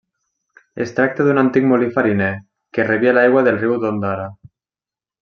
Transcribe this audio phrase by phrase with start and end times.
[0.85, 2.31] Es tracta d'un antic molí fariner,
[2.79, 4.27] que rebia l'aigua del riu d'Ondara.